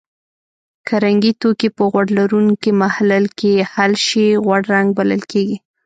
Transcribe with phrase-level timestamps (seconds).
[0.87, 5.57] که رنګي توکي په غوړ لرونکي محلل کې حل شي غوړ رنګ بلل کیږي.